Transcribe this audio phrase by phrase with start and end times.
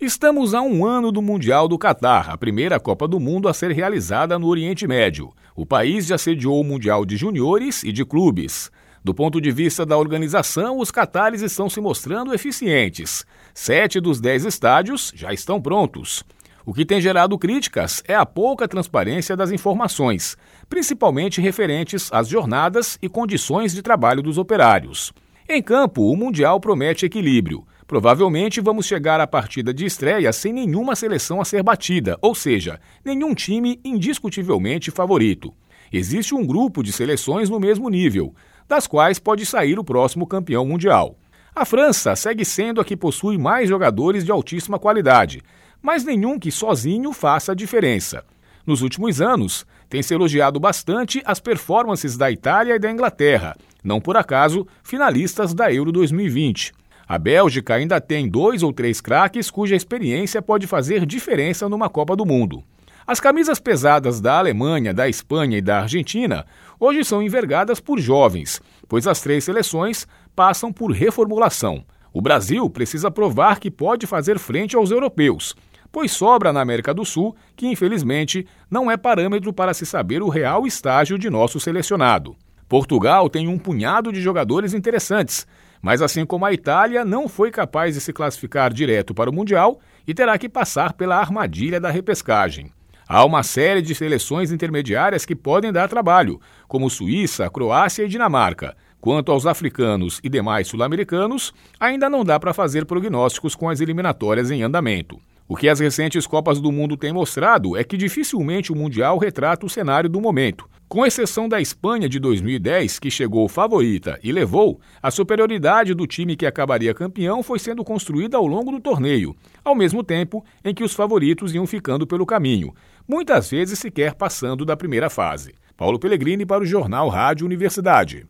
[0.00, 3.70] Estamos a um ano do Mundial do Catar, a primeira Copa do Mundo a ser
[3.70, 5.30] realizada no Oriente Médio.
[5.54, 8.70] O país já sediou o Mundial de Juniores e de Clubes.
[9.04, 13.26] Do ponto de vista da organização, os catares estão se mostrando eficientes.
[13.52, 16.24] Sete dos dez estádios já estão prontos.
[16.64, 20.34] O que tem gerado críticas é a pouca transparência das informações,
[20.66, 25.12] principalmente referentes às jornadas e condições de trabalho dos operários.
[25.46, 27.66] Em campo, o Mundial promete equilíbrio.
[27.90, 32.78] Provavelmente vamos chegar à partida de estreia sem nenhuma seleção a ser batida, ou seja,
[33.04, 35.52] nenhum time indiscutivelmente favorito.
[35.92, 38.32] Existe um grupo de seleções no mesmo nível,
[38.68, 41.18] das quais pode sair o próximo campeão mundial.
[41.52, 45.42] A França segue sendo a que possui mais jogadores de altíssima qualidade,
[45.82, 48.24] mas nenhum que sozinho faça a diferença.
[48.64, 54.00] Nos últimos anos, tem se elogiado bastante as performances da Itália e da Inglaterra, não
[54.00, 56.72] por acaso finalistas da Euro 2020.
[57.10, 62.14] A Bélgica ainda tem dois ou três craques cuja experiência pode fazer diferença numa Copa
[62.14, 62.62] do Mundo.
[63.04, 66.46] As camisas pesadas da Alemanha, da Espanha e da Argentina
[66.78, 71.84] hoje são envergadas por jovens, pois as três seleções passam por reformulação.
[72.12, 75.56] O Brasil precisa provar que pode fazer frente aos europeus,
[75.90, 80.28] pois sobra na América do Sul que, infelizmente, não é parâmetro para se saber o
[80.28, 82.36] real estágio de nosso selecionado.
[82.70, 85.44] Portugal tem um punhado de jogadores interessantes,
[85.82, 89.80] mas assim como a Itália, não foi capaz de se classificar direto para o Mundial
[90.06, 92.70] e terá que passar pela armadilha da repescagem.
[93.08, 98.76] Há uma série de seleções intermediárias que podem dar trabalho, como Suíça, Croácia e Dinamarca.
[99.00, 104.48] Quanto aos africanos e demais sul-americanos, ainda não dá para fazer prognósticos com as eliminatórias
[104.48, 105.18] em andamento.
[105.48, 109.66] O que as recentes Copas do Mundo têm mostrado é que dificilmente o Mundial retrata
[109.66, 110.69] o cenário do momento.
[110.90, 116.34] Com exceção da Espanha de 2010, que chegou favorita e levou, a superioridade do time
[116.34, 120.82] que acabaria campeão foi sendo construída ao longo do torneio, ao mesmo tempo em que
[120.82, 122.74] os favoritos iam ficando pelo caminho,
[123.06, 125.54] muitas vezes sequer passando da primeira fase.
[125.76, 128.26] Paulo Pellegrini para o Jornal Rádio Universidade.